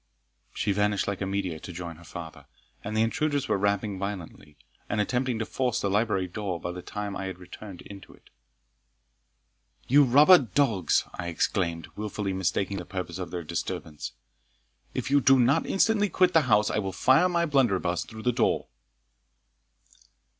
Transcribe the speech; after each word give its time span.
She 0.51 0.71
vanished 0.71 1.07
like 1.07 1.21
a 1.21 1.27
meteor 1.27 1.59
to 1.59 1.71
join 1.71 1.97
her 1.97 2.03
father, 2.03 2.47
and 2.83 2.97
the 2.97 3.03
intruders 3.03 3.47
were 3.47 3.59
rapping 3.59 3.99
violently, 3.99 4.57
and 4.89 4.99
attempting 4.99 5.37
to 5.37 5.45
force 5.45 5.79
the 5.79 5.91
library 5.91 6.25
door 6.27 6.59
by 6.59 6.71
the 6.71 6.81
time 6.81 7.15
I 7.15 7.25
had 7.25 7.37
returned 7.37 7.83
into 7.83 8.11
it. 8.11 8.31
"You 9.87 10.03
robber 10.03 10.39
dogs!" 10.39 11.03
I 11.13 11.27
exclaimed, 11.27 11.87
wilfully 11.95 12.33
mistaking 12.33 12.77
the 12.77 12.83
purpose 12.85 13.19
of 13.19 13.29
their 13.29 13.43
disturbance, 13.43 14.13
"if 14.95 15.11
you 15.11 15.21
do 15.21 15.37
not 15.39 15.67
instantly 15.67 16.09
quit 16.09 16.33
the 16.33 16.41
house 16.49 16.71
I 16.71 16.79
will 16.79 16.91
fire 16.93 17.29
my 17.29 17.45
blunderbuss 17.45 18.03
through 18.03 18.23
the 18.23 18.31
door." 18.31 18.65